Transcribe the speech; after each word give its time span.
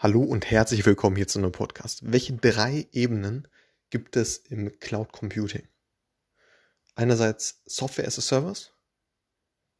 Hallo 0.00 0.22
und 0.22 0.48
herzlich 0.48 0.86
willkommen 0.86 1.16
hier 1.16 1.26
zu 1.26 1.40
einem 1.40 1.50
Podcast. 1.50 2.12
Welche 2.12 2.32
drei 2.32 2.86
Ebenen 2.92 3.48
gibt 3.90 4.14
es 4.14 4.36
im 4.36 4.78
Cloud 4.78 5.10
Computing? 5.10 5.66
Einerseits 6.94 7.62
Software 7.66 8.06
as 8.06 8.16
a 8.16 8.20
Service, 8.20 8.70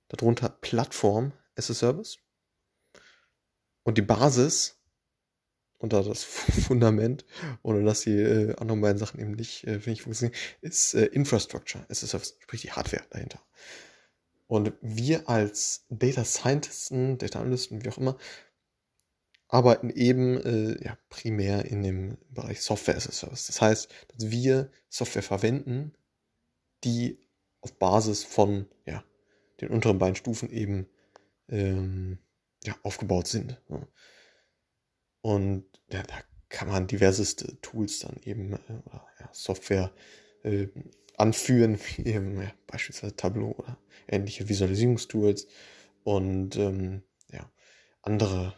darunter 0.08 0.49
Plattform 0.49 1.35
as 1.54 1.71
a 1.71 1.74
Service 1.74 2.19
und 3.85 3.96
die 3.96 4.03
Basis 4.03 4.83
und 5.76 5.92
da 5.92 6.03
das 6.03 6.24
Fundament, 6.66 7.24
ohne 7.62 7.85
dass 7.85 8.00
die 8.00 8.19
äh, 8.19 8.56
anderen 8.56 8.80
beiden 8.80 8.98
Sachen 8.98 9.21
eben 9.21 9.35
nicht, 9.35 9.69
äh, 9.69 9.78
nicht 9.87 10.03
funktionieren, 10.03 10.37
ist 10.62 10.94
äh, 10.94 11.04
Infrastructure 11.04 11.87
as 11.88 12.03
a 12.03 12.08
Service, 12.08 12.37
sprich 12.40 12.62
die 12.62 12.72
Hardware 12.72 13.04
dahinter. 13.10 13.40
Und 14.48 14.72
wir 14.80 15.28
als 15.28 15.87
Data 15.90 16.24
Scientisten, 16.24 17.19
Data 17.19 17.38
Analysten, 17.38 17.85
wie 17.85 17.89
auch 17.89 17.98
immer, 17.98 18.19
arbeiten 19.48 19.91
eben 19.91 20.37
äh, 20.38 20.84
ja, 20.84 20.98
primär 21.09 21.65
in 21.65 21.83
dem 21.83 22.19
Bereich 22.30 22.61
Software 22.61 22.97
as 22.97 23.09
a 23.09 23.12
Service. 23.12 23.47
Das 23.47 23.61
heißt, 23.61 23.88
dass 24.09 24.30
wir 24.30 24.71
Software 24.88 25.23
verwenden, 25.23 25.95
die 26.84 27.19
auf 27.61 27.79
Basis 27.79 28.24
von 28.24 28.66
ja, 28.84 29.02
den 29.61 29.71
unteren 29.71 29.98
beiden 29.98 30.16
Stufen 30.16 30.51
eben 30.51 30.87
ähm, 31.48 32.19
ja, 32.65 32.77
aufgebaut 32.83 33.27
sind. 33.27 33.61
Ja. 33.69 33.88
Und 35.23 35.65
ja, 35.91 36.02
da 36.02 36.15
kann 36.51 36.69
man 36.69 36.87
diverseste 36.87 37.60
Tools 37.60 38.01
dann 38.01 38.21
eben 38.23 38.52
äh, 38.52 38.83
oder 38.85 39.07
ja, 39.19 39.29
Software 39.33 39.93
äh, 40.43 40.69
anführen, 41.16 41.79
wie 41.96 42.07
eben 42.07 42.41
ja, 42.41 42.52
beispielsweise 42.66 43.16
Tableau 43.16 43.52
oder 43.52 43.79
ähnliche 44.07 44.49
Visualisierungstools 44.49 45.46
und 46.05 46.57
ähm, 46.57 47.02
ja, 47.30 47.51
andere 48.02 48.55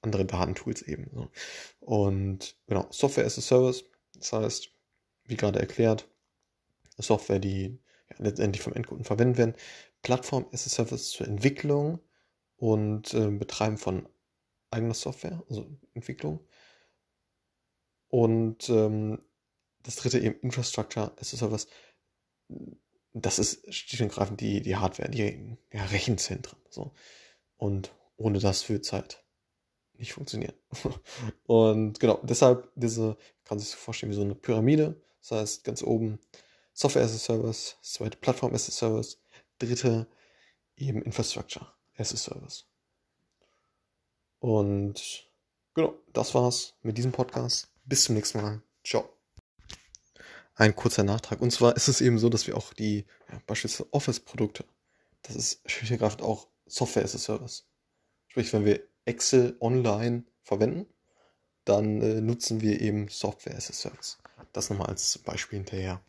andere 0.00 0.24
Datentools 0.24 0.82
eben. 0.82 1.10
So. 1.12 1.30
Und 1.80 2.56
genau, 2.66 2.86
Software 2.90 3.26
as 3.26 3.38
a 3.38 3.40
Service, 3.40 3.84
das 4.14 4.32
heißt, 4.32 4.70
wie 5.24 5.36
gerade 5.36 5.60
erklärt, 5.60 6.08
Software, 6.98 7.38
die 7.38 7.78
ja, 8.10 8.16
letztendlich 8.18 8.62
vom 8.62 8.74
Endkunden 8.74 9.04
verwendet 9.04 9.38
werden, 9.38 9.54
Plattform 10.02 10.46
as 10.52 10.66
a 10.66 10.70
Service 10.70 11.10
zur 11.10 11.26
Entwicklung 11.28 12.00
und 12.56 13.14
äh, 13.14 13.30
Betreiben 13.30 13.78
von 13.78 14.08
eigener 14.70 14.94
Software, 14.94 15.42
also 15.48 15.66
Entwicklung. 15.94 16.40
Und 18.08 18.68
ähm, 18.68 19.22
das 19.82 19.96
dritte 19.96 20.18
eben 20.18 20.38
Infrastructure 20.40 21.12
as 21.18 21.34
a 21.34 21.36
Service. 21.36 21.66
Das 23.14 23.38
ist 23.38 23.72
schlicht 23.72 24.02
und 24.02 24.10
greifend 24.10 24.40
die, 24.40 24.60
die 24.62 24.76
Hardware, 24.76 25.10
die 25.10 25.56
ja, 25.72 25.84
Rechenzentren. 25.86 26.58
So. 26.70 26.92
Und 27.56 27.94
ohne 28.16 28.38
das 28.38 28.68
wird 28.68 28.84
es 28.84 28.92
halt 28.92 29.21
nicht 30.02 30.12
funktionieren. 30.12 30.54
Und 31.46 31.98
genau, 31.98 32.20
deshalb 32.22 32.70
diese, 32.74 33.16
kann 33.44 33.58
sich 33.58 33.70
so 33.70 33.76
vorstellen 33.78 34.12
wie 34.12 34.16
so 34.16 34.22
eine 34.22 34.34
Pyramide. 34.34 35.00
Das 35.20 35.30
heißt, 35.30 35.64
ganz 35.64 35.82
oben 35.82 36.18
Software 36.74 37.04
as 37.04 37.14
a 37.14 37.18
Service, 37.18 37.76
zweite 37.80 38.18
Plattform 38.18 38.54
as 38.54 38.68
a 38.68 38.72
Service, 38.72 39.18
dritte 39.58 40.06
eben 40.76 41.02
Infrastructure 41.02 41.66
as 41.96 42.12
a 42.12 42.16
Service. 42.16 42.66
Und 44.40 45.30
genau, 45.74 45.94
das 46.12 46.34
war's 46.34 46.74
mit 46.82 46.98
diesem 46.98 47.12
Podcast. 47.12 47.68
Bis 47.84 48.04
zum 48.04 48.16
nächsten 48.16 48.40
Mal. 48.40 48.62
Ciao. 48.84 49.08
Ein 50.56 50.74
kurzer 50.74 51.04
Nachtrag. 51.04 51.40
Und 51.40 51.52
zwar 51.52 51.76
ist 51.76 51.88
es 51.88 52.00
eben 52.00 52.18
so, 52.18 52.28
dass 52.28 52.46
wir 52.46 52.56
auch 52.56 52.72
die, 52.74 53.06
ja, 53.30 53.40
beispielsweise 53.46 53.92
Office-Produkte, 53.92 54.64
das 55.22 55.36
ist 55.36 55.70
schlicht 55.70 55.92
und 55.92 56.22
auch 56.22 56.48
Software 56.66 57.04
as 57.04 57.14
a 57.14 57.18
Service. 57.18 57.64
Sprich, 58.28 58.52
wenn 58.52 58.64
wir 58.64 58.82
Excel 59.04 59.56
online 59.60 60.24
verwenden, 60.42 60.86
dann 61.64 62.00
äh, 62.02 62.20
nutzen 62.20 62.60
wir 62.60 62.80
eben 62.80 63.08
Software 63.08 63.56
as 63.56 63.70
a 63.70 63.72
Service. 63.72 64.18
Das 64.52 64.70
nochmal 64.70 64.88
als 64.88 65.18
Beispiel 65.18 65.58
hinterher. 65.58 66.00